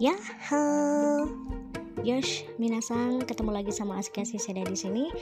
[0.00, 0.16] Ya,
[2.00, 5.12] Yosh, minasang, ketemu lagi sama Aska Siseda di sini.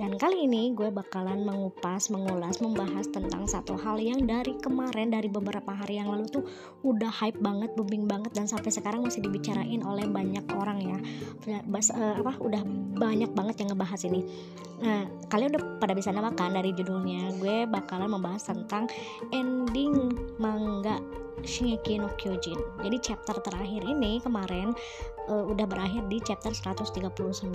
[0.00, 5.28] Dan kali ini gue bakalan mengupas, mengulas, membahas tentang satu hal yang dari kemarin, dari
[5.28, 6.40] beberapa hari yang lalu tuh
[6.88, 10.98] udah hype banget, booming banget dan sampai sekarang masih dibicarain oleh banyak orang ya.
[11.68, 12.64] Bas, uh, apa udah
[12.96, 14.24] banyak banget yang ngebahas ini.
[14.80, 17.28] Nah, kalian udah pada bisa namakan dari judulnya.
[17.36, 18.88] Gue bakalan membahas tentang
[19.36, 20.96] ending manga
[21.42, 22.60] Shingeki no Kyojin.
[22.84, 24.70] Jadi chapter terakhir ini kemarin
[25.26, 27.50] uh, udah berakhir di chapter 139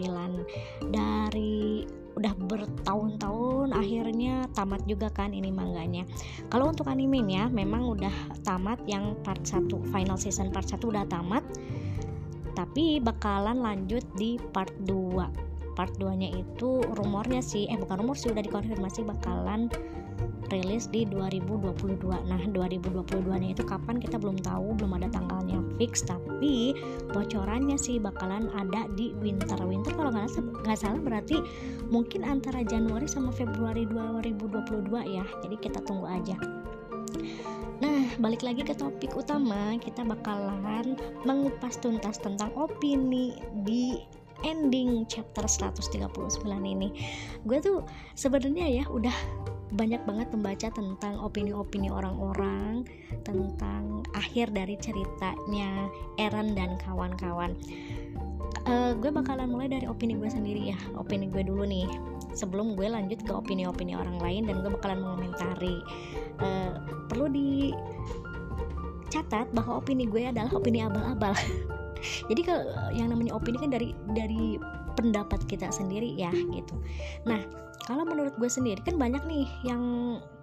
[0.91, 1.87] dari
[2.19, 6.03] udah bertahun-tahun akhirnya tamat juga kan ini manganya.
[6.51, 8.11] Kalau untuk animenya memang udah
[8.43, 11.45] tamat yang part 1 final season part 1 udah tamat.
[12.57, 15.48] Tapi bakalan lanjut di part 2
[15.79, 19.71] part 2 nya itu rumornya sih eh bukan rumor sih udah dikonfirmasi bakalan
[20.51, 26.03] rilis di 2022 nah 2022 nya itu kapan kita belum tahu belum ada tanggalnya fix
[26.03, 26.75] tapi
[27.15, 29.55] bocorannya sih bakalan ada di winter.
[29.63, 31.39] Winter kalau nggak salah berarti
[31.87, 35.23] mungkin antara Januari sama Februari 2022 ya.
[35.39, 36.35] Jadi kita tunggu aja.
[37.79, 43.95] Nah, balik lagi ke topik utama, kita bakalan mengupas tuntas tentang opini di
[44.43, 45.99] ending chapter 139
[46.63, 46.89] ini.
[47.43, 47.83] Gue tuh
[48.15, 49.13] sebenarnya ya udah
[49.69, 52.89] banyak banget membaca tentang opini-opini orang-orang
[53.21, 57.53] tentang akhir dari ceritanya Eren dan kawan-kawan.
[58.65, 61.85] Uh, gue bakalan mulai dari opini gue sendiri ya, opini gue dulu nih.
[62.33, 65.77] Sebelum gue lanjut ke opini-opini orang lain dan gue bakalan mengomentari.
[66.41, 66.73] Uh,
[67.05, 67.29] perlu
[69.05, 71.33] dicatat bahwa opini gue adalah opini abal-abal.
[72.01, 74.59] Jadi kalau yang namanya opini kan dari dari
[74.99, 76.75] pendapat kita sendiri ya gitu.
[77.23, 77.39] Nah,
[77.87, 79.83] kalau menurut gue sendiri kan banyak nih yang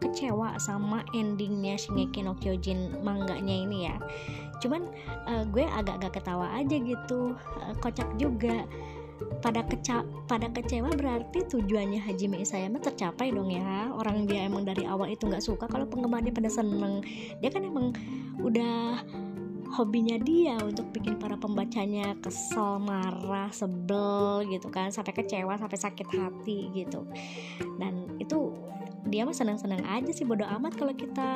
[0.00, 3.97] kecewa sama endingnya Shingeki no Kyojin mangganya ini ya.
[4.58, 4.88] Cuman
[5.28, 7.36] uh, gue agak-agak ketawa aja gitu.
[7.36, 8.64] Uh, kocak juga.
[9.41, 13.88] Pada keca pada kecewa berarti tujuannya Hajime Isayama tercapai dong ya.
[13.97, 17.00] Orang dia emang dari awal itu nggak suka kalau penggemarnya pada seneng.
[17.41, 17.97] Dia kan emang
[18.44, 19.00] udah
[19.75, 26.09] hobinya dia untuk bikin para pembacanya kesel, marah, sebel gitu kan, sampai kecewa, sampai sakit
[26.12, 27.03] hati gitu.
[27.81, 28.55] Dan itu
[29.06, 31.31] dia mah senang-senang aja sih bodo amat kalau kita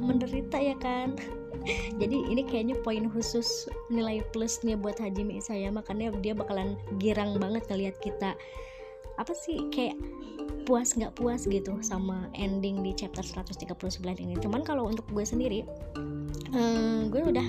[0.00, 1.16] menderita ya kan.
[2.00, 7.68] Jadi ini kayaknya poin khusus nilai plusnya buat Hajime Isayama karena dia bakalan girang banget
[7.68, 8.32] ngeliat kita
[9.18, 9.98] apa sih kayak
[10.68, 13.74] puas nggak puas gitu sama ending di chapter 139
[14.22, 14.34] ini.
[14.38, 15.66] Cuman kalau untuk gue sendiri
[16.52, 17.48] hmm, gue udah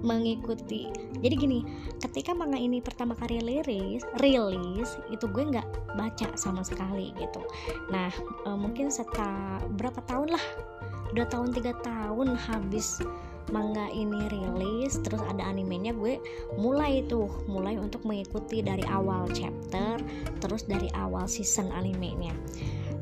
[0.00, 0.88] mengikuti.
[1.20, 1.60] Jadi gini
[2.00, 7.44] ketika manga ini pertama kali rilis rilis itu gue nggak baca sama sekali gitu.
[7.92, 8.08] Nah
[8.48, 10.44] e, mungkin setelah berapa tahun lah?
[11.12, 13.04] Dua tahun tiga tahun habis
[13.48, 16.20] manga ini rilis terus ada animenya gue
[16.60, 19.96] mulai tuh mulai untuk mengikuti dari awal chapter
[20.44, 22.36] terus dari awal season animenya.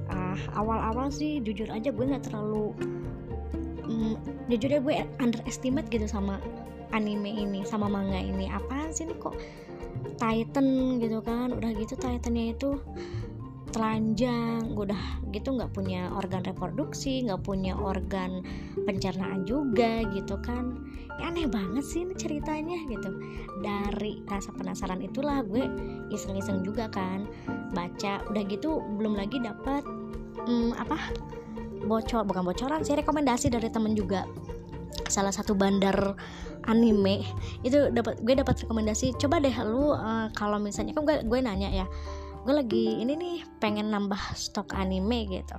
[0.08, 2.72] Uh, awal-awal sih jujur aja gue nggak terlalu
[3.84, 4.14] mm,
[4.48, 6.40] jujur aja gue underestimate gitu sama
[6.96, 8.48] anime ini sama manga ini.
[8.48, 9.36] Apa sih ini kok
[10.16, 11.52] Titan gitu kan?
[11.52, 12.80] Udah gitu Titannya itu
[13.70, 18.42] telanjang udah gitu nggak punya organ reproduksi nggak punya organ
[18.88, 20.80] pencernaan juga gitu kan.
[21.18, 23.10] Ya, aneh banget sih ini ceritanya gitu.
[23.60, 25.66] Dari rasa penasaran itulah gue
[26.14, 27.26] iseng-iseng juga kan
[27.74, 28.22] baca.
[28.30, 29.82] Udah gitu belum lagi dapat
[30.46, 30.98] hmm, apa
[31.84, 34.24] bocor bukan bocoran sih rekomendasi dari temen juga.
[35.10, 36.14] Salah satu bandar
[36.70, 37.26] anime.
[37.66, 39.18] Itu dapat gue dapat rekomendasi.
[39.18, 41.86] Coba deh lu uh, kalau misalnya kan gue gue nanya ya
[42.44, 45.58] gue lagi ini nih pengen nambah stok anime gitu.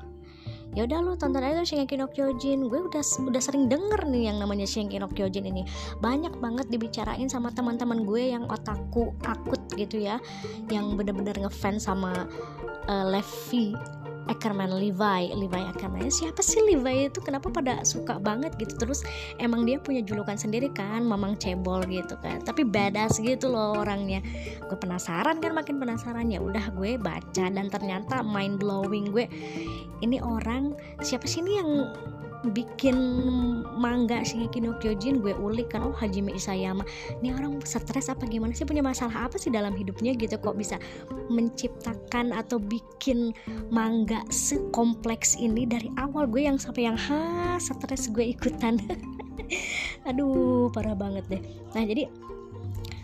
[0.77, 2.69] Ya udah lu tonton aja Shingeki no Kyojin.
[2.69, 5.65] Gue udah udah sering denger nih yang namanya Shingeki no Kyojin ini.
[5.97, 10.21] Banyak banget dibicarain sama teman-teman gue yang otakku akut gitu ya.
[10.69, 12.29] Yang bener-bener ngefans sama
[12.85, 13.73] uh, Levi
[14.29, 15.33] Ackerman Levi.
[15.33, 16.13] Levi Ackerman.
[16.13, 17.19] Siapa sih Levi itu?
[17.19, 18.77] Kenapa pada suka banget gitu?
[18.77, 19.01] Terus
[19.41, 22.39] emang dia punya julukan sendiri kan mamang cebol gitu kan.
[22.45, 24.21] Tapi badass gitu loh orangnya.
[24.69, 26.29] Gue penasaran kan makin penasaran.
[26.29, 29.25] Ya udah gue baca dan ternyata mind blowing gue.
[29.99, 31.69] Ini orang siapa sih ini yang
[32.55, 32.95] bikin
[33.75, 36.87] mangga Shingeki no Kyojin gue ulik kan oh Hajime Isayama.
[37.19, 40.39] Ini orang stres apa gimana sih punya masalah apa sih dalam hidupnya gitu?
[40.39, 40.79] Kok bisa
[41.27, 43.35] menciptakan atau bikin
[43.69, 48.79] mangga sekompleks ini dari awal gue yang sampai yang ha stres gue ikutan.
[50.09, 51.41] Aduh parah banget deh.
[51.75, 52.07] Nah jadi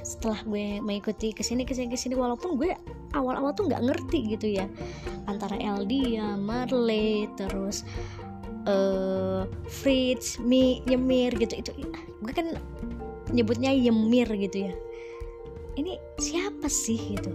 [0.05, 2.77] setelah gue mengikuti ke sini ke sini ke sini walaupun gue
[3.17, 4.69] awal-awal tuh nggak ngerti gitu ya
[5.25, 7.81] antara Eldia, Marley, terus
[8.65, 11.53] uh, Fritz, Mi, Nyemir gitu.
[11.61, 11.71] Itu
[12.21, 12.57] gue kan
[13.31, 14.73] nyebutnya Ymir gitu ya.
[15.75, 17.31] Ini siapa sih gitu?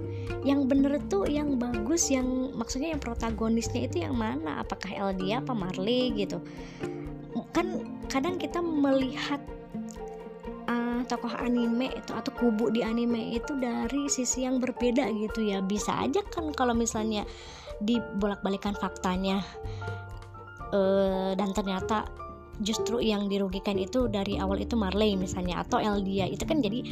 [0.48, 4.64] Yang bener tuh yang bagus yang maksudnya yang protagonisnya itu yang mana?
[4.64, 6.40] Apakah Eldia apa Marley gitu?
[7.52, 9.44] Kan kadang kita melihat
[10.72, 15.60] uh, tokoh anime itu atau kubu di anime itu dari sisi yang berbeda gitu ya.
[15.60, 17.28] Bisa aja kan kalau misalnya
[17.84, 19.44] dibolak-balikan faktanya
[20.72, 22.06] uh, dan ternyata
[22.60, 26.28] justru yang dirugikan itu dari awal itu Marley misalnya atau Eldia.
[26.28, 26.84] Itu kan jadi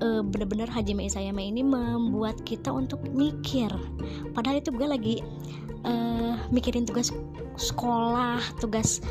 [0.00, 3.70] uh, bener-bener Hajime Isayama ini membuat kita untuk mikir.
[4.32, 5.14] Padahal itu gue lagi
[5.84, 7.10] uh, mikirin tugas
[7.60, 9.02] sekolah tugas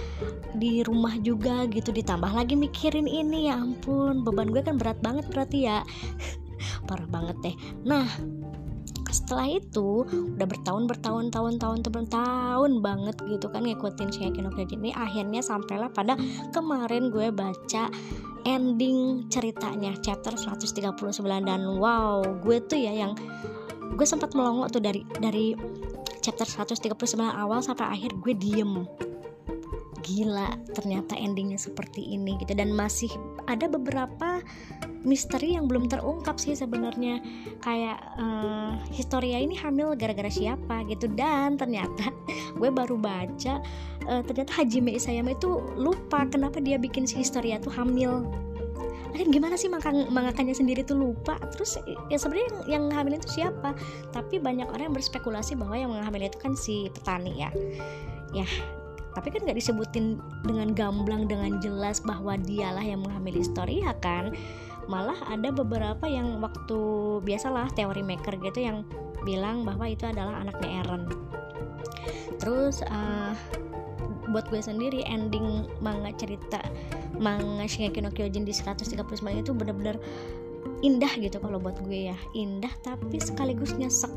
[0.56, 1.92] di rumah juga gitu.
[1.92, 5.84] Ditambah lagi mikirin ini ya ampun beban gue kan berat banget berarti ya.
[6.88, 7.56] Parah banget deh.
[7.86, 8.08] Nah
[9.10, 14.54] setelah itu udah bertahun bertahun tahun tahun tahun tahun banget gitu kan ngikutin Shingeki no
[14.54, 16.16] Kyojin ini akhirnya sampailah pada
[16.56, 17.90] kemarin gue baca
[18.48, 20.96] ending ceritanya chapter 139
[21.44, 23.14] dan wow gue tuh ya yang
[24.00, 25.58] gue sempat melongo tuh dari dari
[26.20, 28.86] chapter 139 awal sampai akhir gue diem.
[30.04, 32.54] Gila ternyata endingnya seperti ini gitu.
[32.56, 33.10] Dan masih
[33.48, 34.44] ada beberapa
[35.04, 37.24] misteri yang belum terungkap sih sebenarnya.
[37.64, 41.08] Kayak uh, Historia ini hamil gara-gara siapa gitu.
[41.12, 42.12] Dan ternyata
[42.60, 43.64] gue baru baca
[44.08, 48.28] uh, ternyata Hajime Isayama itu lupa kenapa dia bikin si Historia tuh hamil.
[49.10, 51.36] Kan gimana sih mangkang, mangakannya sendiri tuh lupa?
[51.52, 53.74] Terus ya sebenarnya yang, yang hamil itu siapa?
[54.14, 57.50] Tapi banyak orang yang berspekulasi bahwa yang menghamil itu kan si petani ya.
[58.32, 58.46] Ya
[59.20, 64.32] tapi kan nggak disebutin dengan gamblang dengan jelas bahwa dialah yang menghamili Historia kan
[64.90, 66.80] malah ada beberapa yang waktu
[67.22, 68.82] biasalah teori maker gitu yang
[69.22, 71.06] bilang bahwa itu adalah anaknya Eren
[72.42, 73.38] terus uh,
[74.34, 76.62] buat gue sendiri ending manga cerita
[77.18, 78.96] manga Shingeki no Kyojin di 139
[79.42, 79.98] itu bener-bener
[80.80, 82.18] indah gitu kalau buat gue ya.
[82.32, 84.12] Indah tapi sekaligus nyesek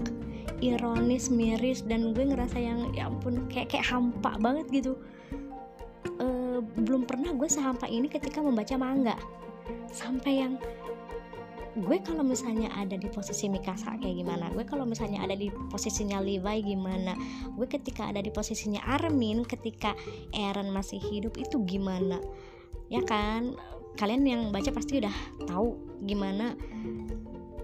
[0.63, 4.93] ironis miris dan gue ngerasa yang ya ampun kayak kayak hampa banget gitu.
[6.23, 6.27] E,
[6.63, 9.19] belum pernah gue sehampa ini ketika membaca manga
[9.93, 10.55] sampai yang
[11.73, 16.21] gue kalau misalnya ada di posisi Mikasa kayak gimana gue kalau misalnya ada di posisinya
[16.21, 17.17] Levi gimana
[17.57, 19.97] gue ketika ada di posisinya Armin ketika
[20.37, 22.21] Eren masih hidup itu gimana?
[22.93, 23.57] Ya kan?
[23.97, 25.17] Kalian yang baca pasti udah
[25.49, 26.57] tahu gimana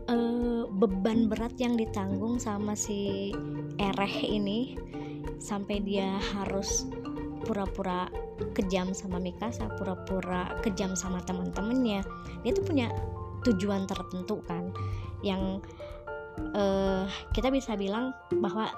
[0.08, 3.32] uh, beban berat yang ditanggung sama si
[3.76, 4.76] Ereh ini
[5.38, 6.88] sampai dia harus
[7.48, 8.12] pura-pura
[8.52, 12.04] kejam sama Mikasa pura-pura kejam sama teman-temannya
[12.44, 12.92] dia tuh punya
[13.48, 14.68] tujuan tertentu kan
[15.24, 15.64] yang
[16.52, 18.68] uh, kita bisa bilang bahwa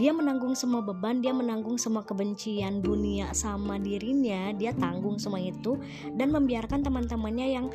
[0.00, 5.76] dia menanggung semua beban, dia menanggung semua kebencian dunia sama dirinya, dia tanggung semua itu
[6.16, 7.66] dan membiarkan teman-temannya yang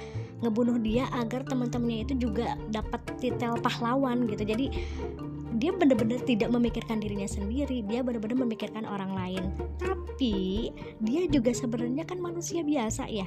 [0.42, 4.42] ngebunuh dia agar teman-temannya itu juga dapat titel pahlawan gitu.
[4.42, 4.74] Jadi
[5.64, 9.44] dia benar-benar tidak memikirkan dirinya sendiri dia benar-benar memikirkan orang lain.
[9.80, 13.24] Tapi dia juga sebenarnya kan manusia biasa ya.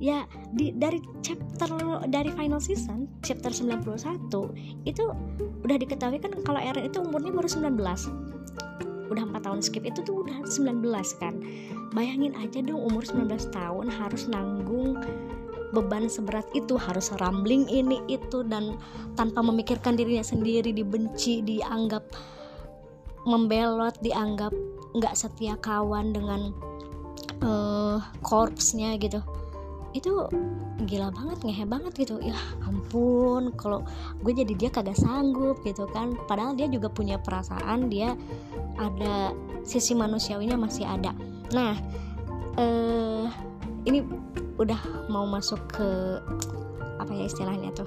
[0.00, 0.24] Ya
[0.56, 1.68] di dari chapter
[2.08, 3.84] dari final season chapter 91
[4.88, 5.04] itu
[5.68, 7.76] udah diketahui kan kalau Eren itu umurnya baru 19
[9.06, 10.80] udah 4 tahun skip itu tuh udah 19
[11.20, 11.36] kan.
[11.92, 14.96] Bayangin aja dong umur 19 tahun harus nanggung
[15.76, 18.80] beban seberat itu harus rambling ini itu dan
[19.12, 22.08] tanpa memikirkan dirinya sendiri dibenci dianggap
[23.28, 24.56] membelot dianggap
[24.96, 26.56] nggak setia kawan dengan
[27.44, 29.20] uh, korpsnya gitu.
[29.92, 30.28] Itu
[30.88, 32.16] gila banget ngehe banget gitu.
[32.24, 33.84] Ya ampun kalau
[34.24, 36.16] gue jadi dia kagak sanggup gitu kan.
[36.24, 38.16] Padahal dia juga punya perasaan dia
[38.80, 41.12] ada sisi manusiawinya masih ada.
[41.52, 41.76] Nah
[42.56, 43.28] eh
[43.86, 44.02] ini
[44.58, 45.88] udah mau masuk ke
[46.96, 47.86] apa ya istilahnya tuh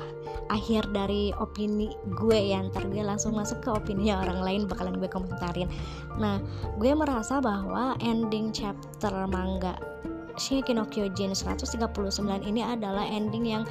[0.54, 2.64] akhir dari opini gue ya.
[2.66, 5.70] Ntar gue langsung masuk ke opini orang lain bakalan gue komentarin.
[6.18, 6.42] Nah
[6.80, 9.76] gue merasa bahwa ending chapter manga
[10.40, 11.84] Shingeki no Kyojin 139
[12.48, 13.64] ini adalah ending yang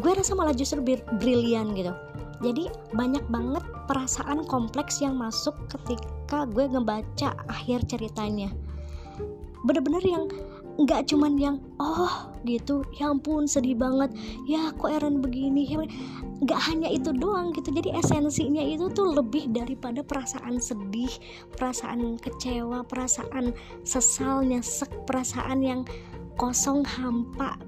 [0.00, 0.80] gue rasa malah justru
[1.20, 1.92] brilian gitu.
[2.38, 8.48] Jadi banyak banget perasaan kompleks yang masuk ketika gue ngebaca akhir ceritanya.
[9.66, 10.24] Bener-bener yang
[10.78, 14.14] nggak cuman yang oh gitu ya ampun sedih banget.
[14.46, 15.66] Ya kok Eren begini?
[15.66, 15.82] Ya,
[16.38, 17.74] nggak hanya itu doang gitu.
[17.74, 21.10] Jadi esensinya itu tuh lebih daripada perasaan sedih
[21.58, 23.50] perasaan kecewa perasaan
[23.82, 25.82] sesal nyesek perasaan yang
[26.38, 27.58] kosong hampa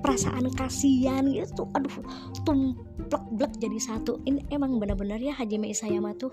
[0.00, 1.68] perasaan kasihan gitu.
[1.76, 2.00] Aduh
[2.48, 4.16] tumplek blek jadi satu.
[4.24, 6.32] Ini emang benar-benar ya Hajime Isayama tuh.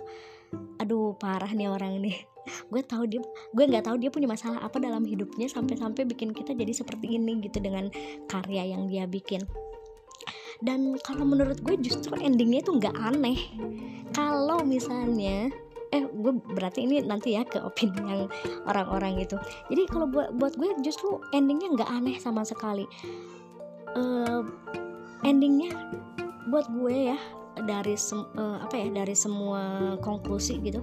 [0.79, 3.21] Aduh parah nih orang nih gue tahu dia
[3.55, 7.39] gue nggak tahu dia punya masalah apa dalam hidupnya sampai-sampai bikin kita jadi seperti ini
[7.43, 7.88] gitu dengan
[8.27, 9.43] karya yang dia bikin.
[10.63, 13.35] Dan kalau menurut gue justru endingnya itu nggak aneh.
[14.15, 15.51] Kalau misalnya
[15.93, 18.25] eh gue berarti ini nanti ya ke opini yang
[18.65, 19.38] orang-orang gitu
[19.69, 22.89] jadi kalau buat buat gue justru endingnya nggak aneh sama sekali.
[23.93, 24.41] Uh,
[25.21, 25.69] endingnya
[26.50, 27.17] buat gue ya
[27.62, 30.81] dari uh, apa ya dari semua konklusi gitu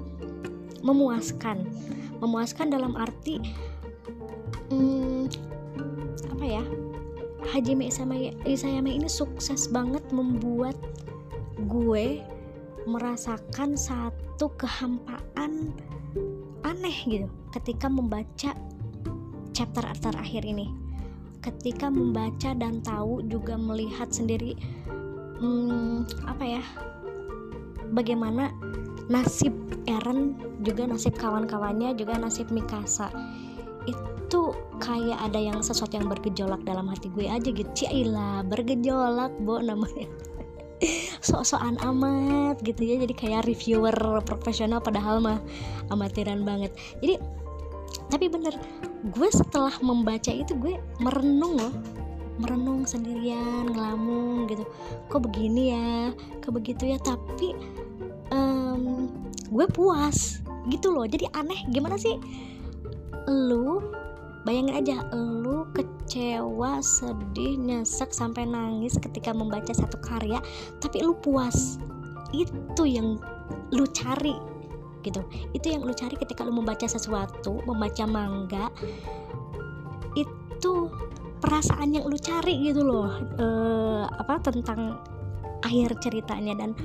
[0.81, 1.65] memuaskan.
[2.21, 3.41] Memuaskan dalam arti
[4.69, 5.29] hmm,
[6.37, 6.65] apa ya?
[7.51, 7.89] Hajime
[8.45, 10.77] Isayama ini sukses banget membuat
[11.67, 12.21] gue
[12.85, 15.75] merasakan satu kehampaan
[16.65, 18.53] aneh gitu ketika membaca
[19.53, 20.71] chapter terakhir ini.
[21.41, 24.53] Ketika membaca dan tahu juga melihat sendiri
[25.41, 26.65] hmm, apa ya?
[27.91, 28.53] Bagaimana
[29.11, 29.53] nasib
[29.91, 33.11] Eren juga nasib kawan-kawannya juga nasib Mikasa.
[33.85, 37.67] Itu kayak ada yang sesuatu yang bergejolak dalam hati gue aja gitu.
[37.75, 40.07] Cailah bergejolak bo namanya.
[41.27, 43.03] Sok-sokan amat gitu ya.
[43.03, 45.43] Jadi kayak reviewer profesional padahal mah
[45.91, 46.71] amatiran banget.
[47.03, 47.19] Jadi
[48.07, 48.55] tapi bener
[49.11, 51.75] gue setelah membaca itu gue merenung loh.
[52.39, 54.63] Merenung sendirian ngelamun gitu.
[55.11, 56.15] Kok begini ya?
[56.41, 56.99] Kok begitu ya?
[57.03, 57.53] Tapi
[58.31, 59.11] um,
[59.51, 60.41] gue puas.
[60.69, 61.07] Gitu loh.
[61.07, 61.67] Jadi aneh.
[61.71, 62.17] Gimana sih?
[63.29, 63.83] Lu
[64.41, 70.41] bayangin aja lu kecewa sedih nyesek sampai nangis ketika membaca satu karya
[70.81, 71.77] tapi lu puas.
[72.33, 73.21] Itu yang
[73.75, 74.35] lu cari.
[75.01, 75.21] Gitu.
[75.57, 78.69] Itu yang lu cari ketika lu membaca sesuatu membaca manga
[80.13, 80.93] itu
[81.41, 83.09] perasaan yang lu cari gitu loh.
[83.41, 83.47] E,
[84.05, 85.01] apa tentang
[85.65, 86.57] akhir ceritanya.
[86.57, 86.77] Dan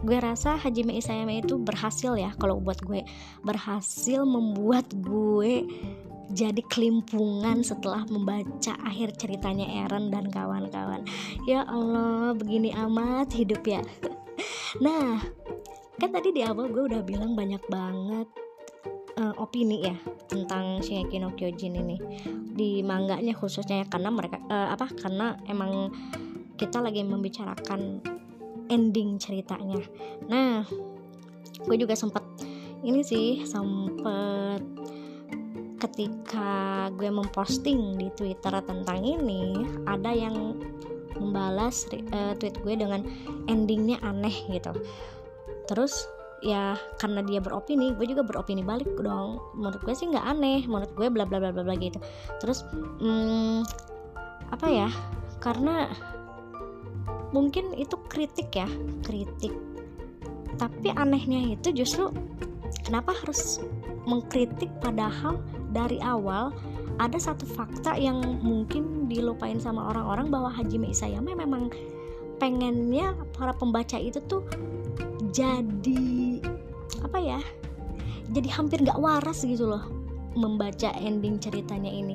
[0.00, 3.04] gue rasa Hajime Isayama itu berhasil ya kalau buat gue.
[3.44, 5.66] Berhasil membuat gue
[6.30, 11.02] jadi kelimpungan setelah membaca akhir ceritanya Eren dan kawan-kawan.
[11.44, 13.82] Ya Allah begini amat hidup ya.
[14.78, 15.18] Nah
[15.98, 18.24] kan tadi di awal gue udah bilang banyak banget
[19.18, 19.96] uh, opini ya
[20.30, 21.98] tentang Shingeki no Kyojin ini.
[22.54, 25.90] Di mangganya khususnya ya karena mereka uh, apa karena emang
[26.54, 27.98] kita lagi membicarakan
[28.70, 29.82] ending ceritanya.
[30.30, 30.64] Nah
[31.60, 32.24] gue juga sempet
[32.80, 34.64] ini sih sempet
[35.80, 40.56] ketika gue memposting di Twitter tentang ini ada yang
[41.16, 43.04] membalas uh, tweet gue dengan
[43.48, 44.72] endingnya aneh gitu.
[45.68, 46.08] Terus
[46.40, 49.40] ya karena dia beropini gue juga beropini balik dong.
[49.56, 52.00] Menurut gue sih nggak aneh menurut gue bla bla bla bla bla gitu.
[52.40, 52.64] Terus
[53.00, 53.64] hmm,
[54.52, 54.88] apa ya
[55.40, 55.88] karena
[57.30, 58.68] mungkin itu kritik ya
[59.06, 59.54] kritik.
[60.58, 62.12] Tapi anehnya itu justru
[62.84, 63.62] kenapa harus
[64.04, 66.52] mengkritik padahal dari awal
[67.00, 71.72] ada satu fakta yang mungkin dilupain sama orang-orang bahwa Hajime Isayama memang
[72.36, 74.44] pengennya para pembaca itu tuh
[75.32, 76.40] jadi
[77.00, 77.40] apa ya
[78.30, 80.00] jadi hampir gak waras gitu loh
[80.38, 82.14] membaca ending ceritanya ini.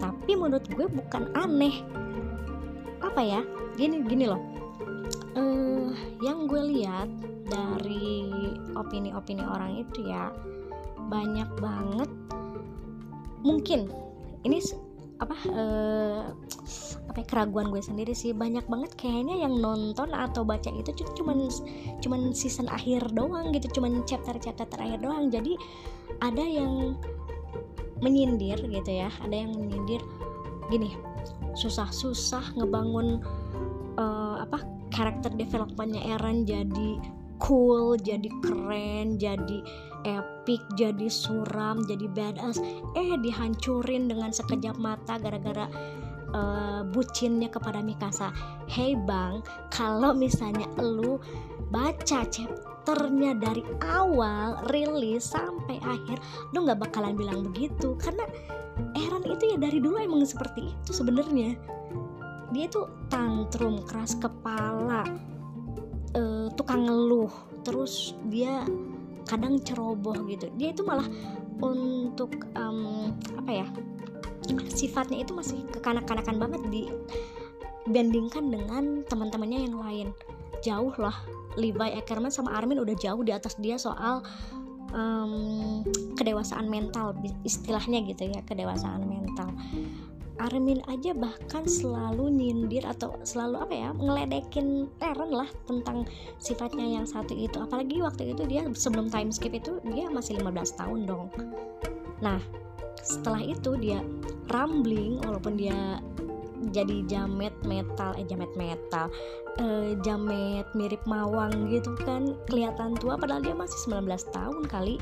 [0.00, 1.84] Tapi menurut gue bukan aneh.
[3.04, 3.40] Apa ya
[3.78, 4.42] gini gini loh.
[5.34, 7.10] Uh, yang gue lihat
[7.46, 8.30] dari
[8.74, 10.30] opini-opini orang itu ya
[11.10, 12.10] banyak banget
[13.42, 13.90] mungkin
[14.46, 14.62] ini
[15.20, 16.22] apa uh,
[17.10, 21.50] apa ya, keraguan gue sendiri sih banyak banget kayaknya yang nonton atau baca itu cuman
[22.00, 25.28] cuman season akhir doang gitu cuman chapter chapter terakhir doang.
[25.28, 25.58] Jadi
[26.22, 26.96] ada yang
[28.00, 30.00] menyindir gitu ya ada yang menyindir
[30.72, 30.96] gini
[31.52, 33.20] susah-susah ngebangun
[33.96, 37.00] uh, apa karakter developmentnya Eren jadi
[37.40, 39.58] cool jadi keren jadi
[40.04, 42.60] epic jadi suram jadi badass.
[42.96, 45.66] Eh dihancurin dengan sekejap mata gara-gara
[46.36, 48.32] uh, bucinnya kepada Mikasa.
[48.68, 49.40] Hey bang
[49.72, 51.20] kalau misalnya lu
[51.70, 56.18] baca chapternya dari awal rilis sampai akhir
[56.52, 57.96] lu nggak bakalan bilang begitu.
[58.00, 58.24] Karena
[58.96, 61.56] Eren itu ya dari dulu emang seperti itu sebenarnya
[62.50, 65.06] dia tuh tantrum keras kepala
[66.14, 67.30] uh, tukang ngeluh.
[67.62, 68.66] Terus dia
[69.26, 70.50] kadang ceroboh gitu.
[70.58, 71.06] Dia itu malah
[71.60, 73.66] untuk um, apa ya
[74.72, 76.62] sifatnya itu masih kekanak-kanakan banget
[77.86, 80.08] dibandingkan dengan teman-temannya yang lain.
[80.60, 81.14] Jauh lah
[81.56, 84.22] Levi Ackerman sama Armin udah jauh di atas dia soal
[84.94, 85.82] um,
[86.14, 87.14] kedewasaan mental
[87.46, 89.50] istilahnya gitu ya kedewasaan mental
[90.40, 96.08] Armin aja bahkan selalu nyindir atau selalu apa ya ngeledekin Eren lah tentang
[96.40, 97.60] sifatnya yang satu itu.
[97.60, 101.28] Apalagi waktu itu dia sebelum time skip itu dia masih 15 tahun dong.
[102.24, 102.40] Nah
[103.04, 104.00] setelah itu dia
[104.48, 106.00] rambling walaupun dia
[106.72, 109.08] jadi jamet metal eh jamet metal
[109.60, 114.96] eh, jamet mirip mawang gitu kan kelihatan tua padahal dia masih 19 tahun kali.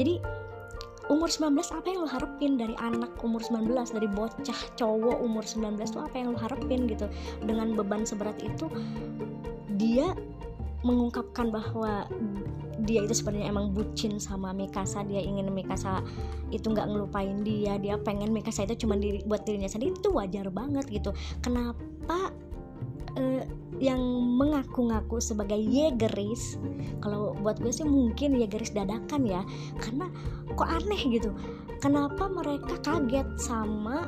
[0.00, 0.20] Jadi
[1.10, 5.74] umur 19 apa yang lo harapin dari anak umur 19 dari bocah cowok umur 19
[5.90, 7.10] tuh apa yang lo harapin gitu?
[7.42, 8.70] Dengan beban seberat itu
[9.74, 10.14] dia
[10.80, 12.08] mengungkapkan bahwa
[12.88, 15.04] dia itu sebenarnya emang bucin sama Mikasa.
[15.04, 16.00] Dia ingin Mikasa
[16.48, 17.76] itu nggak ngelupain dia.
[17.76, 19.92] Dia pengen Mikasa itu cuma diri, buat dirinya sendiri.
[19.92, 21.12] Itu wajar banget gitu.
[21.44, 22.32] Kenapa
[23.20, 23.42] uh,
[23.80, 23.98] yang
[24.36, 26.60] mengaku-ngaku sebagai Yegeris
[27.00, 29.40] kalau buat gue sih mungkin Yegeris dadakan ya
[29.80, 30.12] karena
[30.52, 31.32] kok aneh gitu.
[31.80, 34.04] Kenapa mereka kaget sama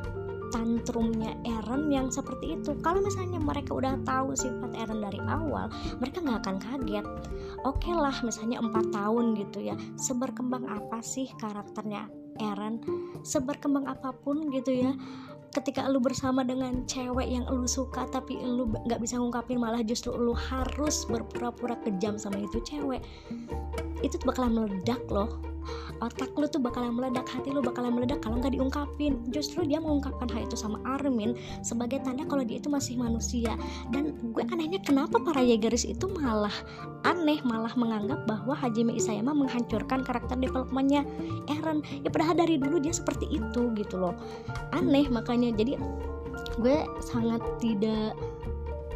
[0.53, 2.77] tantrumnya Eren yang seperti itu?
[2.85, 7.07] Kalau misalnya mereka udah tahu sifat Eren dari awal mereka nggak akan kaget.
[7.65, 12.85] Oke okay lah misalnya empat tahun gitu ya seberkembang apa sih karakternya Eren?
[13.25, 14.93] Seberkembang apa pun gitu ya
[15.53, 20.17] ketika lu bersama dengan cewek yang lu suka tapi lu nggak bisa ngungkapin malah justru
[20.17, 23.05] lu harus berpura-pura kejam sama itu cewek
[24.01, 25.52] itu bakalan meledak loh
[26.03, 29.23] otak lu tuh bakalan meledak hati lu bakalan meledak kalau nggak diungkapin.
[29.31, 33.55] Justru dia mengungkapkan hal itu sama Armin sebagai tanda kalau dia itu masih manusia.
[33.95, 36.55] Dan gue anehnya kenapa para Yegaris itu malah
[37.07, 41.07] aneh malah menganggap bahwa Hajime Isayama menghancurkan karakter developmentnya?
[41.51, 44.15] Eren ya padahal dari dulu dia seperti itu gitu loh.
[44.75, 45.55] Aneh makanya.
[45.55, 45.79] Jadi
[46.61, 48.13] gue sangat tidak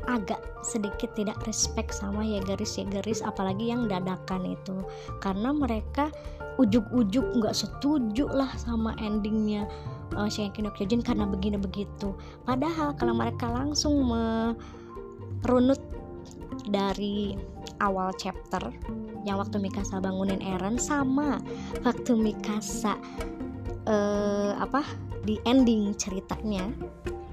[0.06, 4.86] agak sedikit tidak respect sama ya garis ya garis apalagi yang dadakan itu.
[5.18, 6.10] Karena mereka
[6.56, 9.68] ujuk-ujuk nggak setuju lah sama endingnya
[10.16, 12.16] uh, Shingeki no Kyojin karena begini begitu
[12.48, 15.80] padahal kalau mereka langsung merunut
[16.72, 17.36] dari
[17.84, 18.72] awal chapter
[19.28, 21.42] yang waktu Mikasa bangunin Eren sama
[21.84, 22.96] waktu Mikasa
[23.84, 24.86] uh, apa
[25.26, 26.70] di ending ceritanya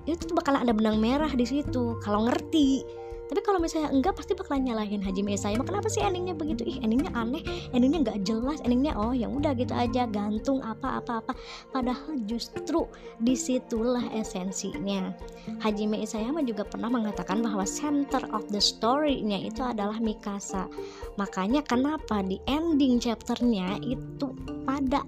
[0.03, 1.95] itu tuh bakalan ada benang merah di situ.
[2.03, 2.83] Kalau ngerti
[3.29, 6.67] tapi kalau misalnya enggak pasti bakalan nyalahin Haji Mesayama kenapa sih endingnya begitu?
[6.67, 7.43] Ih endingnya aneh.
[7.71, 8.59] Endingnya nggak jelas.
[8.61, 10.03] Endingnya oh yang udah gitu aja.
[10.05, 11.33] Gantung apa apa apa.
[11.71, 12.83] Padahal justru
[13.23, 15.15] di situlah esensinya.
[15.63, 20.67] Haji Mesayama juga pernah mengatakan bahwa center of the story-nya itu adalah Mikasa.
[21.15, 24.35] Makanya kenapa di ending chapternya itu
[24.67, 25.03] pada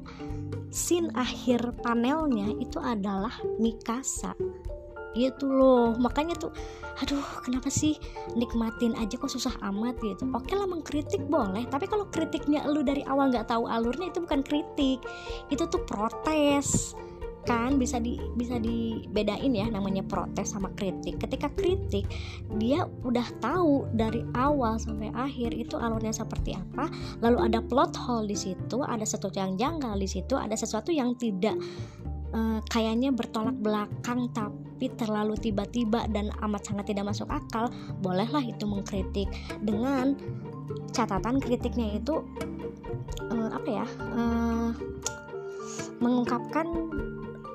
[0.71, 4.35] scene akhir panelnya itu adalah Mikasa
[5.15, 6.51] gitu loh makanya tuh
[7.03, 7.99] aduh kenapa sih
[8.39, 10.27] nikmatin aja kok susah amat gitu.
[10.31, 14.39] Oke lah mengkritik boleh tapi kalau kritiknya lu dari awal nggak tahu alurnya itu bukan
[14.43, 15.03] kritik.
[15.51, 16.95] Itu tuh protes
[17.43, 17.75] kan?
[17.77, 21.19] Bisa di bisa dibedain ya namanya protes sama kritik.
[21.19, 22.07] Ketika kritik
[22.55, 26.87] dia udah tahu dari awal sampai akhir itu alurnya seperti apa
[27.19, 31.13] lalu ada plot hole di situ ada sesuatu yang janggal di situ ada sesuatu yang
[31.19, 31.59] tidak
[32.35, 37.71] uh, kayaknya bertolak belakang tapi terlalu tiba-tiba dan amat sangat tidak masuk akal,
[38.03, 39.31] bolehlah itu mengkritik
[39.63, 40.19] dengan
[40.91, 42.21] catatan kritiknya itu
[43.31, 43.87] uh, apa ya?
[44.11, 44.69] Uh,
[46.03, 46.67] mengungkapkan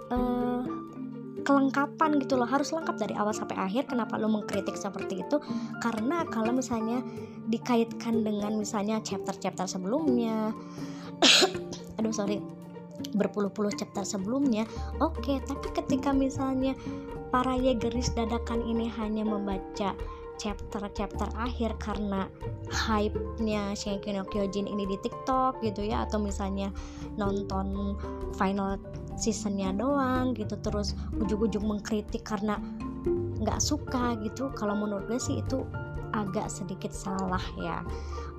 [0.09, 0.65] uh,
[1.45, 5.37] kelengkapan gitu loh harus lengkap dari awal sampai akhir kenapa lo mengkritik seperti itu
[5.81, 7.05] karena kalau misalnya
[7.49, 10.53] dikaitkan dengan misalnya chapter-chapter sebelumnya
[11.99, 12.60] aduh sorry
[13.17, 14.69] berpuluh-puluh chapter sebelumnya
[15.03, 16.77] oke okay, tapi ketika misalnya
[17.31, 19.95] para yegeris dadakan ini hanya membaca
[20.41, 22.25] chapter-chapter akhir karena
[22.73, 26.73] hype-nya Shingeki no Kyojin ini di TikTok gitu ya atau misalnya
[27.21, 28.01] nonton
[28.41, 28.81] final
[29.21, 32.57] seasonnya doang gitu terus ujung-ujung mengkritik karena
[33.41, 35.65] nggak suka gitu kalau menurut gue sih itu
[36.13, 37.83] agak sedikit salah ya.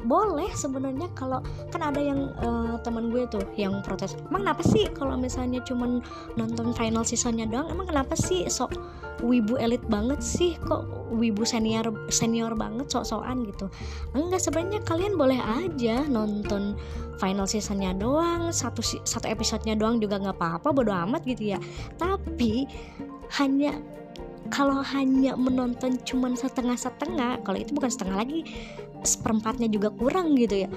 [0.02, 4.90] Boleh sebenarnya kalau kan ada yang uh, teman gue tuh yang protes emang kenapa sih
[4.98, 6.02] kalau misalnya cuman
[6.34, 8.74] nonton final seasonnya doang emang kenapa sih sok
[9.22, 10.58] wibu elit banget sih?
[10.66, 13.70] Kok wibu senior senior banget sok-sokan gitu?
[14.18, 16.74] Enggak sebenarnya kalian boleh aja nonton
[17.22, 21.60] final seasonnya doang satu satu episodenya doang juga nggak apa-apa bodo amat gitu ya.
[22.02, 22.66] Tapi
[23.38, 23.78] hanya
[24.52, 28.44] kalau hanya menonton cuman setengah-setengah kalau itu bukan setengah lagi
[29.02, 30.70] seperempatnya juga kurang gitu ya.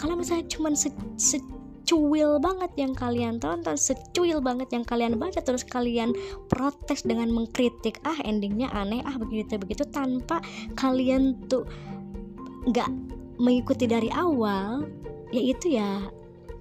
[0.00, 5.66] Kalau misalnya cuman se, secuil banget yang kalian tonton secuil banget yang kalian baca terus
[5.66, 6.14] kalian
[6.46, 10.38] protes dengan mengkritik ah endingnya aneh ah begitu begitu tanpa
[10.78, 11.66] kalian tuh
[12.70, 12.86] nggak
[13.42, 14.86] mengikuti dari awal
[15.34, 16.06] yaitu ya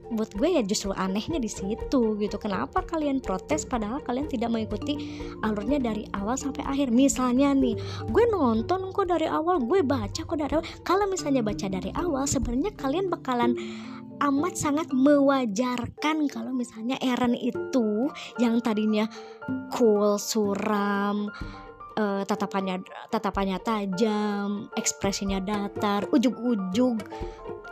[0.10, 2.36] buat gue ya justru anehnya di situ gitu.
[2.42, 6.90] Kenapa kalian protes padahal kalian tidak mengikuti alurnya dari awal sampai akhir?
[6.90, 7.78] Misalnya nih
[8.10, 10.68] gue nonton kok dari awal gue baca kok dari awal.
[10.82, 13.54] Kalau misalnya baca dari awal sebenarnya kalian bakalan
[14.20, 19.08] amat sangat mewajarkan kalau misalnya Eren itu yang tadinya
[19.72, 21.32] cool suram
[22.00, 22.80] uh, tatapannya
[23.12, 27.04] tatapannya tajam, ekspresinya datar, ujug-ujug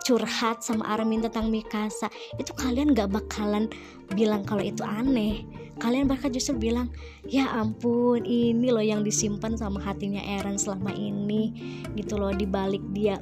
[0.03, 2.11] curhat sama Armin tentang Mikasa.
[2.35, 3.71] Itu kalian gak bakalan
[4.11, 5.47] bilang kalau itu aneh.
[5.77, 6.89] Kalian bakal justru bilang
[7.23, 11.55] ya ampun ini loh yang disimpan sama hatinya Eren selama ini.
[11.95, 13.19] Gitu loh dibalik dia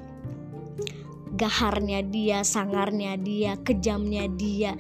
[1.35, 4.71] gaharnya dia, sangarnya dia, kejamnya dia,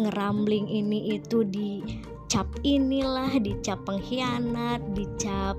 [0.00, 1.84] ngerambling ini itu di
[2.28, 5.56] dicap inilah dicap pengkhianat dicap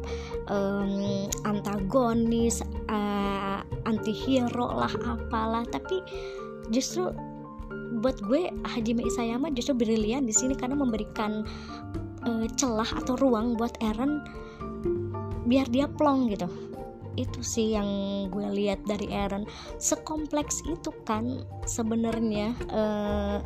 [0.53, 2.61] um, antagonis
[2.93, 5.65] uh, antihero lah apalah.
[5.65, 5.97] Tapi
[6.69, 7.09] justru
[8.05, 11.41] buat gue Hajime Isayama justru brilian di sini karena memberikan
[12.29, 14.21] uh, celah atau ruang buat Eren
[15.49, 16.45] biar dia plong gitu.
[17.17, 17.89] Itu sih yang
[18.29, 19.49] gue lihat dari Eren.
[19.81, 23.41] Sekompleks itu kan sebenarnya uh,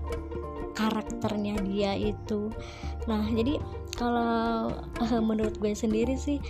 [0.74, 2.50] karakternya dia itu.
[3.06, 3.58] Nah jadi
[3.94, 6.42] kalau uh, menurut gue sendiri sih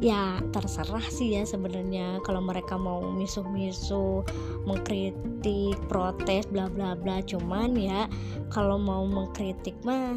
[0.00, 2.20] ya terserah sih ya sebenarnya.
[2.24, 4.24] Kalau mereka mau misuh-misuh
[4.66, 8.10] mengkritik protes bla bla bla cuman ya
[8.50, 10.16] kalau mau mengkritik mah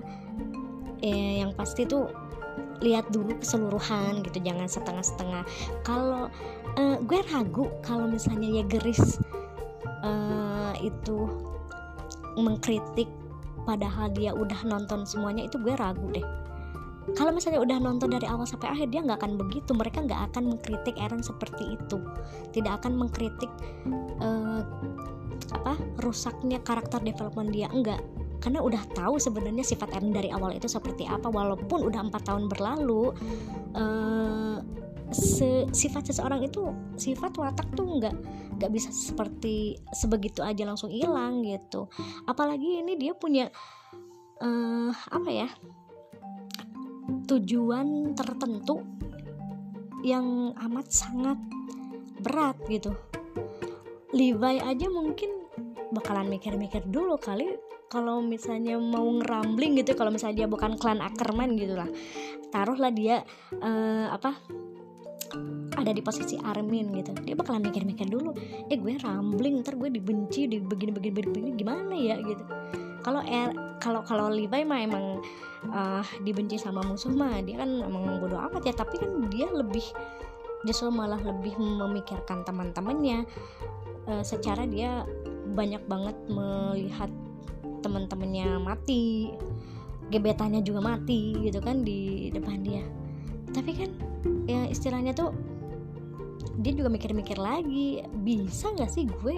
[1.04, 2.10] eh, yang pasti tuh
[2.80, 5.44] lihat dulu keseluruhan gitu jangan setengah-setengah.
[5.84, 6.32] Kalau
[6.80, 9.20] uh, gue ragu kalau misalnya ya geris
[10.04, 11.28] uh, itu
[12.40, 13.12] mengkritik
[13.70, 16.26] padahal dia udah nonton semuanya itu gue ragu deh.
[17.14, 19.74] Kalau misalnya udah nonton dari awal sampai akhir dia nggak akan begitu.
[19.78, 21.98] Mereka nggak akan mengkritik Eren seperti itu.
[22.54, 23.50] Tidak akan mengkritik
[24.22, 24.62] uh,
[25.54, 27.70] apa rusaknya karakter development dia.
[27.70, 28.02] Enggak
[28.40, 32.48] karena udah tahu sebenarnya sifat Eren dari awal itu seperti apa walaupun udah empat tahun
[32.48, 33.12] berlalu
[33.76, 34.58] uh,
[35.10, 38.16] se sifat seseorang itu sifat watak tuh nggak
[38.60, 41.90] nggak bisa seperti sebegitu aja langsung hilang gitu.
[42.30, 43.50] Apalagi ini dia punya
[44.44, 45.48] uh, apa ya
[47.26, 48.82] tujuan tertentu
[50.06, 51.40] yang amat sangat
[52.20, 52.94] berat gitu.
[54.12, 55.48] Levi aja mungkin
[55.94, 57.58] bakalan mikir-mikir dulu kali
[57.90, 61.90] kalau misalnya mau ngerambling gitu kalau misalnya dia bukan klan Ackerman gitu lah.
[62.50, 63.26] Taruhlah dia
[63.62, 64.38] uh, apa
[65.78, 67.12] ada di posisi Armin gitu.
[67.24, 68.34] Dia bakalan mikir-mikir dulu
[68.68, 72.18] eh gue rambling ntar gue dibenci di begini-begini begini gimana ya?
[72.20, 72.44] Gitu.
[73.06, 75.24] Kalau er kalau kalau Levi mah emang
[75.72, 78.74] uh, dibenci sama musuh mah dia kan emang bodoh amat ya.
[78.76, 79.86] Tapi kan dia lebih
[80.68, 83.24] justru malah lebih memikirkan teman-temannya.
[84.10, 85.06] Uh, secara dia
[85.56, 87.12] banyak banget melihat
[87.80, 89.32] teman-temannya mati
[90.10, 92.84] gebetannya juga mati gitu kan di depan dia.
[93.54, 93.92] Tapi kan
[94.50, 95.30] ya istilahnya tuh
[96.60, 99.38] dia juga mikir-mikir lagi bisa nggak sih gue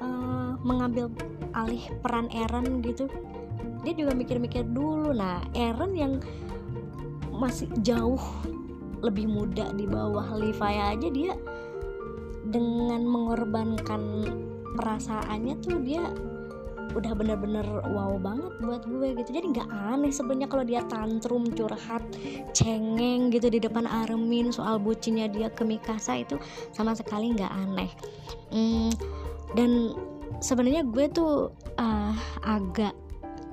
[0.00, 1.12] uh, mengambil
[1.52, 3.06] alih peran Eren gitu?
[3.84, 5.14] Dia juga mikir-mikir dulu.
[5.14, 6.18] Nah Eren yang
[7.30, 8.18] masih jauh
[9.04, 11.36] lebih muda di bawah Levi aja dia
[12.48, 14.24] dengan mengorbankan
[14.74, 16.04] perasaannya tuh dia
[16.94, 19.30] udah bener-bener wow banget buat gue gitu.
[19.34, 22.04] Jadi nggak aneh sebenarnya kalau dia tantrum curhat
[22.54, 26.38] cengeng gitu di depan Armin soal bucinnya dia ke Mikasa itu
[26.70, 27.90] sama sekali nggak aneh.
[28.52, 28.92] Hmm,
[29.58, 29.96] dan
[30.38, 32.94] sebenarnya gue tuh uh, agak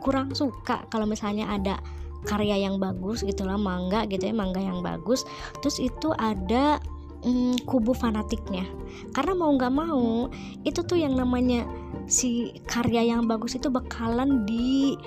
[0.03, 1.79] kurang suka kalau misalnya ada
[2.23, 5.27] karya yang bagus gitu lah mangga gitu ya mangga yang bagus.
[5.63, 6.79] Terus itu ada
[7.23, 8.67] mm, kubu fanatiknya.
[9.15, 10.27] Karena mau nggak mau
[10.67, 11.65] itu tuh yang namanya
[12.05, 14.99] si karya yang bagus itu bakalan di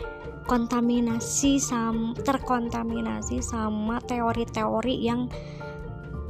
[0.46, 5.26] kontaminasi sama terkontaminasi sama teori-teori yang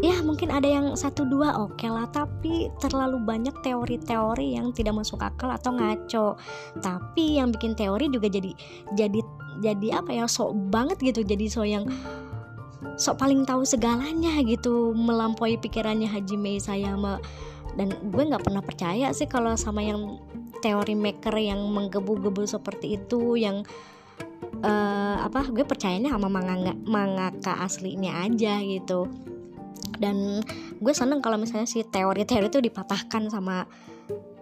[0.01, 4.97] ya mungkin ada yang satu dua oke okay lah tapi terlalu banyak teori-teori yang tidak
[4.97, 6.27] masuk akal atau ngaco.
[6.81, 8.53] Tapi yang bikin teori juga jadi
[8.93, 9.21] jadi
[9.61, 11.85] jadi apa ya sok banget gitu jadi sok yang
[12.97, 17.21] sok paling tahu segalanya gitu melampaui pikirannya Haji Mei Sayama
[17.77, 20.21] dan gue nggak pernah percaya sih kalau sama yang
[20.65, 23.63] teori maker yang menggebu-gebu seperti itu yang
[24.65, 29.09] uh, apa gue percayanya sama mangaka, mangaka aslinya aja gitu.
[29.97, 30.45] Dan
[30.81, 33.65] gue seneng kalau misalnya si teori-teori itu dipatahkan sama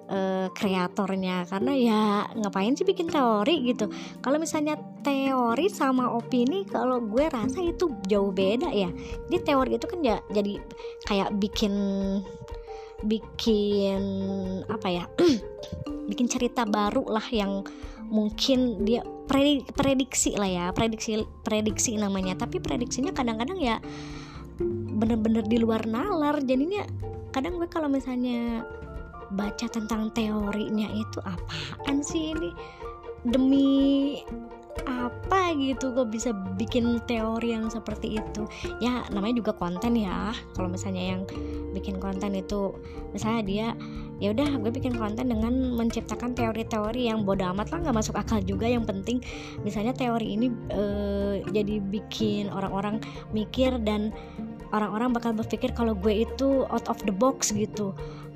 [0.09, 1.45] uh, kreatornya.
[1.49, 2.01] Karena ya
[2.37, 3.89] ngapain sih bikin teori gitu?
[4.21, 8.91] Kalau misalnya teori sama opini kalau gue rasa itu jauh beda ya.
[9.29, 10.61] Di teori itu kan ya jadi
[11.09, 11.75] kayak bikin
[13.05, 14.03] bikin
[14.69, 15.05] apa ya?
[16.05, 17.65] Bikin cerita baru lah yang
[18.13, 20.65] mungkin dia prediksi lah ya.
[20.77, 22.37] Prediksi prediksi namanya.
[22.37, 23.81] Tapi prediksinya kadang-kadang ya
[24.95, 26.45] bener-bener di luar nalar.
[26.45, 26.85] Jadinya
[27.33, 28.63] kadang gue kalau misalnya
[29.33, 32.51] baca tentang teorinya itu apaan sih ini?
[33.25, 34.21] Demi
[34.85, 38.45] apa gitu kok bisa bikin teori yang seperti itu?
[38.83, 40.35] Ya namanya juga konten ya.
[40.53, 41.23] Kalau misalnya yang
[41.73, 42.75] bikin konten itu
[43.15, 43.67] misalnya dia
[44.23, 48.43] ya udah gue bikin konten dengan menciptakan teori-teori yang bodoh amat lah nggak masuk akal
[48.45, 48.69] juga.
[48.69, 49.19] Yang penting
[49.63, 50.83] misalnya teori ini e,
[51.49, 53.01] jadi bikin orang-orang
[53.33, 54.13] mikir dan
[54.75, 57.95] orang-orang bakal berpikir kalau gue itu out of the box gitu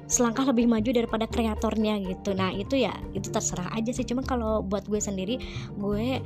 [0.08, 2.32] selangkah lebih maju daripada kreatornya gitu.
[2.32, 4.08] Nah itu ya itu terserah aja sih.
[4.08, 5.36] Cuma kalau buat gue sendiri
[5.76, 6.18] gue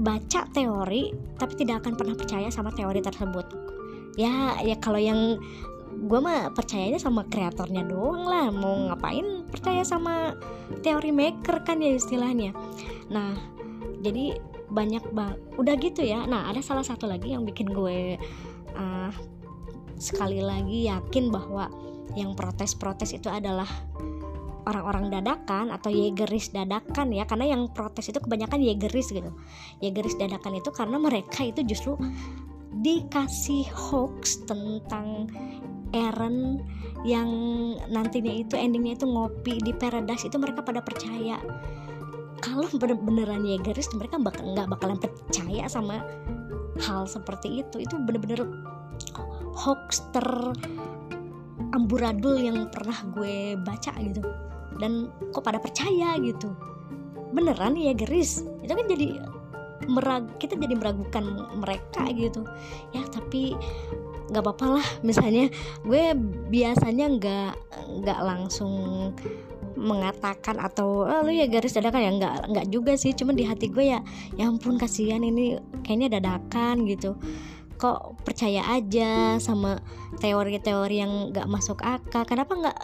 [0.00, 3.46] baca teori tapi tidak akan pernah percaya sama teori tersebut.
[4.20, 5.40] Ya ya kalau yang
[5.90, 8.52] gue mah percayanya sama kreatornya doang lah.
[8.52, 10.36] Mau ngapain percaya sama
[10.84, 12.52] teori maker kan ya istilahnya.
[13.08, 13.32] Nah
[14.04, 14.36] jadi
[14.70, 16.28] banyak bang udah gitu ya.
[16.28, 18.20] Nah ada salah satu lagi yang bikin gue
[18.76, 19.10] uh,
[20.00, 21.68] sekali lagi yakin bahwa
[22.18, 23.68] yang protes-protes itu adalah
[24.66, 29.30] orang-orang dadakan atau yegeris dadakan ya karena yang protes itu kebanyakan yegeris gitu.
[29.84, 31.94] Yegeris dadakan itu karena mereka itu justru
[32.80, 35.28] dikasih hoax tentang
[35.90, 36.62] Eren
[37.02, 37.26] yang
[37.90, 41.42] nantinya itu endingnya itu ngopi di Paradise itu mereka pada percaya.
[42.40, 45.98] Kalau bener-beneran Yegeris mereka bak nggak bakalan percaya sama
[46.78, 47.82] hal seperti itu.
[47.82, 48.46] Itu bener-bener
[49.54, 50.06] hoax
[51.70, 54.22] amburadul yang pernah gue baca gitu.
[54.78, 56.50] Dan kok pada percaya gitu.
[57.30, 58.42] Beneran ya geris.
[58.64, 59.20] Itu kan jadi
[59.88, 61.24] merag kita jadi meragukan
[61.56, 62.42] mereka gitu.
[62.94, 63.54] Ya tapi
[64.30, 64.86] nggak apa-apa lah.
[65.06, 65.50] Misalnya
[65.86, 66.14] gue
[66.50, 67.52] biasanya nggak
[68.02, 68.72] nggak langsung
[69.80, 72.02] mengatakan atau oh, lu ya garis dadakan.
[72.02, 73.14] Ya nggak nggak juga sih.
[73.14, 74.00] Cuman di hati gue ya
[74.34, 75.60] ya ampun kasihan ini.
[75.86, 77.14] Kayaknya dadakan gitu
[77.80, 79.80] kok percaya aja sama
[80.20, 82.28] teori-teori yang nggak masuk akal?
[82.28, 82.78] Kenapa nggak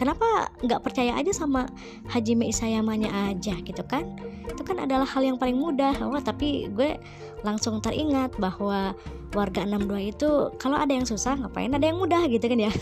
[0.00, 1.68] kenapa nggak percaya aja sama
[2.08, 4.16] Hajime Isayamanya aja gitu kan?
[4.48, 5.92] Itu kan adalah hal yang paling mudah.
[6.08, 6.96] Wah tapi gue
[7.44, 8.96] langsung teringat bahwa
[9.36, 11.76] warga 62 itu kalau ada yang susah ngapain?
[11.76, 12.72] Ada yang mudah gitu kan ya?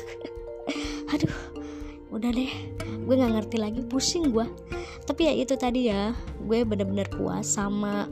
[1.13, 1.35] Aduh
[2.15, 2.55] udah deh.
[3.03, 4.47] Gue nggak ngerti lagi pusing gue
[5.09, 6.13] tapi ya itu tadi ya
[6.45, 8.05] gue bener-bener puas sama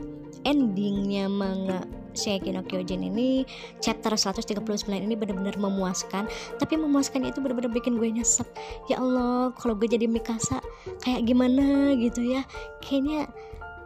[0.49, 1.85] endingnya manga
[2.17, 3.45] Shingeki no Kyojin ini
[3.79, 4.59] chapter 139
[4.91, 6.27] ini benar-benar memuaskan.
[6.57, 8.49] Tapi memuaskan itu benar-benar bikin gue nyesek.
[8.91, 10.59] Ya Allah kalau gue jadi Mikasa
[11.05, 12.43] kayak gimana gitu ya?
[12.81, 13.31] Kayaknya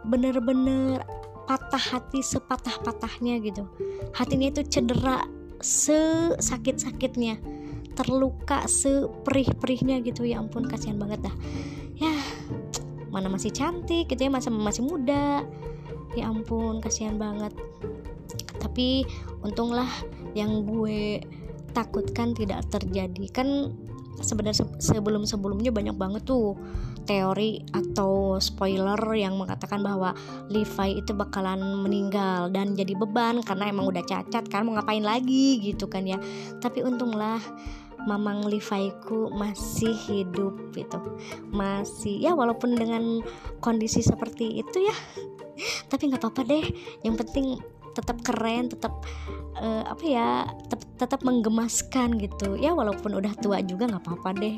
[0.07, 1.05] bener-bener
[1.45, 3.67] patah hati sepatah-patahnya gitu.
[4.15, 5.27] Hatinya itu cedera
[5.61, 7.37] sesakit-sakitnya.
[7.91, 10.23] Terluka seperih-perihnya gitu.
[10.23, 11.35] Ya ampun kasihan banget dah.
[11.99, 12.15] Ya
[13.11, 15.43] mana masih cantik gitu ya masih masih muda.
[16.15, 17.55] Ya ampun kasihan banget
[18.71, 19.03] tapi
[19.43, 19.91] untunglah
[20.31, 21.19] yang gue
[21.75, 23.27] takutkan tidak terjadi.
[23.35, 23.75] Kan
[24.23, 26.55] sebenarnya sebelum sebelumnya banyak banget tuh
[27.03, 30.15] teori atau spoiler yang mengatakan bahwa
[30.47, 35.59] Levi itu bakalan meninggal dan jadi beban karena emang udah cacat kan mau ngapain lagi
[35.59, 36.15] gitu kan ya.
[36.63, 37.43] Tapi untunglah
[38.07, 41.19] Mamang Levi ku masih hidup gitu.
[41.51, 43.19] Masih ya walaupun dengan
[43.59, 44.95] kondisi seperti itu ya.
[45.91, 46.65] Tapi nggak apa-apa deh.
[47.03, 47.47] Yang penting
[47.91, 49.03] tetap keren tetap
[49.59, 50.29] uh, apa ya
[50.67, 52.55] tetap, tetap menggemaskan gitu.
[52.57, 54.57] Ya walaupun udah tua juga nggak apa-apa deh.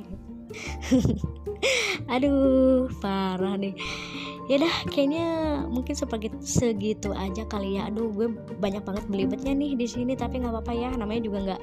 [2.13, 3.73] Aduh parah nih
[4.51, 5.27] ya dah kayaknya
[5.71, 7.87] mungkin seperti segitu aja kali ya.
[7.87, 8.27] Aduh gue
[8.59, 10.89] banyak banget belibetnya nih di sini tapi nggak apa-apa ya.
[10.95, 11.61] Namanya juga nggak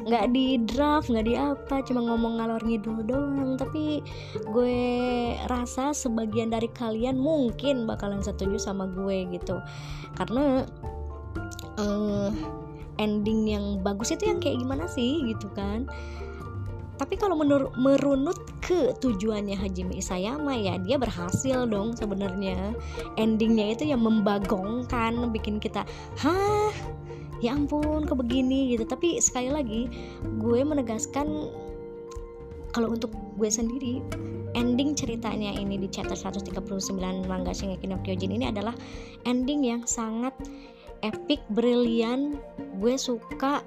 [0.00, 3.58] nggak di draft nggak di apa cuma ngomong ngalor ngidul doang.
[3.58, 4.02] Tapi
[4.46, 4.78] gue
[5.50, 9.58] rasa sebagian dari kalian mungkin bakalan setuju sama gue gitu.
[10.14, 10.62] Karena
[11.78, 12.30] uh,
[13.00, 15.88] ending yang bagus itu yang kayak gimana sih gitu kan?
[17.00, 22.76] Tapi kalau menurut merunut ke tujuannya Hajime Isayama ya dia berhasil dong sebenarnya.
[23.16, 25.88] Endingnya itu yang membagongkan bikin kita
[26.20, 26.68] hah?
[27.40, 28.76] Ya ampun ke begini?
[28.76, 28.84] Gitu.
[28.84, 29.88] Tapi sekali lagi
[30.36, 31.48] gue menegaskan
[32.76, 34.04] kalau untuk gue sendiri
[34.54, 36.92] ending ceritanya ini di chapter 139
[37.26, 38.74] manga Shingeki no Kyojin ini adalah
[39.26, 40.34] ending yang sangat
[41.02, 42.40] epic, brilian.
[42.80, 43.64] Gue suka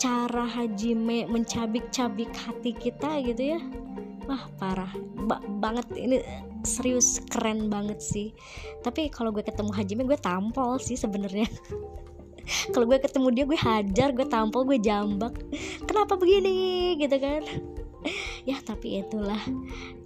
[0.00, 3.60] cara Hajime mencabik-cabik hati kita gitu ya.
[4.24, 4.92] Wah, parah.
[5.28, 6.24] Ba banget ini
[6.64, 8.32] serius keren banget sih.
[8.80, 11.48] Tapi kalau gue ketemu Hajime gue tampol sih sebenarnya.
[12.72, 15.36] kalau gue ketemu dia gue hajar, gue tampol, gue jambak.
[15.84, 17.42] Kenapa begini gitu kan?
[18.48, 19.40] Ya tapi itulah.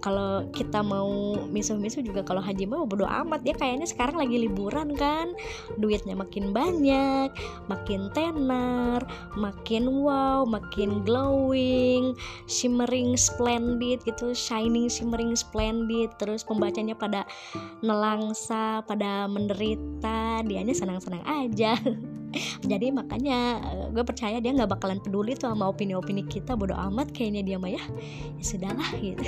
[0.03, 4.93] Kalau kita mau misuh-misuh juga kalau haji mau bodo amat ya kayaknya sekarang lagi liburan
[4.93, 5.33] kan.
[5.79, 7.29] Duitnya makin banyak
[7.67, 9.01] makin tenar
[9.33, 12.13] makin wow makin glowing
[12.45, 16.13] shimmering splendid gitu shining shimmering splendid.
[16.21, 17.25] Terus pembacanya pada
[17.81, 21.77] nelangsa pada menderita dianya senang-senang aja
[22.63, 27.11] jadi makanya eh, gue percaya dia nggak bakalan peduli tuh sama opini-opini kita bodo amat
[27.11, 27.83] kayaknya dia mah ya.
[28.35, 29.25] Ya sudahlah gitu.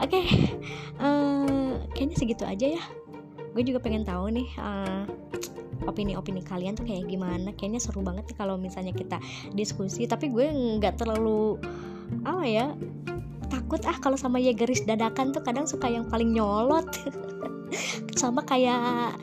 [0.00, 0.26] Oke okay.
[0.98, 2.82] uh, eh, kayaknya segitu aja ya.
[3.52, 5.04] Gue juga pengen tahu nih uh,
[5.84, 7.52] opini-opini kalian tuh kayak gimana.
[7.58, 9.20] Kayaknya seru banget nih kalau misalnya kita
[9.52, 10.08] diskusi.
[10.08, 10.46] Tapi gue
[10.80, 11.60] nggak terlalu
[12.28, 12.66] apa ya
[13.48, 16.88] takut ah kalau sama ya garis dadakan tuh kadang suka yang paling nyolot.
[18.20, 19.16] Sama kayak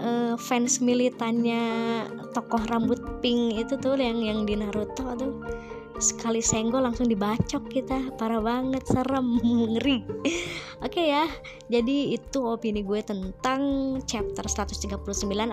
[0.00, 1.62] uh, fans militannya
[2.34, 5.32] tokoh rambut pink itu tuh yang yang di Naruto tuh
[6.02, 8.10] sekali senggol langsung dibacok kita.
[8.18, 9.38] Parah banget serem
[9.74, 10.02] ngeri.
[10.82, 11.24] Oke okay ya
[11.70, 13.62] jadi itu opini gue tentang
[14.04, 14.98] chapter 139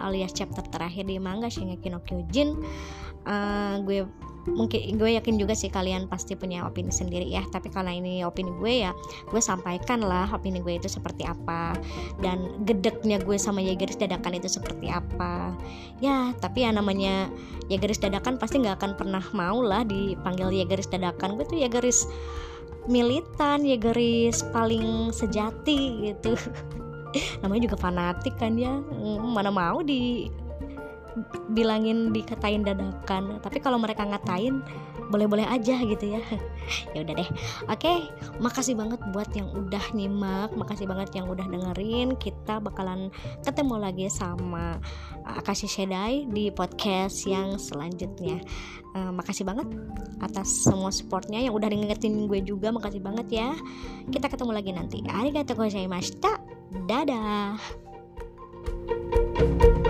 [0.01, 2.57] alias chapter terakhir di manga Shingeki no Kyojin.
[3.21, 4.09] Uh, gue
[4.49, 7.45] mungkin gue yakin juga sih kalian pasti punya opini sendiri ya.
[7.45, 8.91] Tapi kalau ini opini gue ya
[9.29, 11.77] gue sampaikan lah opini gue itu seperti apa.
[12.17, 15.53] Dan gedeknya gue sama ya garis dadakan itu seperti apa.
[16.01, 17.29] Ya tapi ya namanya
[17.69, 21.37] ya garis dadakan pasti nggak akan pernah mau lah dipanggil ya garis dadakan.
[21.37, 22.09] Gue tuh ya garis
[22.89, 26.33] militan ya garis paling sejati gitu.
[27.45, 28.73] Namanya juga fanatik kan ya.
[28.73, 30.31] Hmm, mana mau di
[31.51, 33.39] bilangin dikatain dadakan.
[33.43, 34.63] Tapi kalau mereka ngatain
[35.11, 36.23] boleh-boleh aja gitu ya.
[36.95, 37.29] Ya udah deh.
[37.67, 38.07] Oke
[38.39, 42.15] makasih banget buat yang udah nyimak makasih banget yang udah dengerin.
[42.15, 43.11] Kita bakalan
[43.43, 44.79] ketemu lagi sama
[45.27, 48.39] Akashi Shedai di podcast yang selanjutnya.
[48.91, 49.67] Uh, makasih banget
[50.19, 52.71] atas semua supportnya yang udah ngingetin gue juga.
[52.71, 53.49] Makasih banget ya.
[54.07, 55.03] Kita ketemu lagi nanti.
[55.11, 56.39] Arigatou gozaimashita.
[56.87, 57.59] Dadah.
[59.41, 59.80] thank you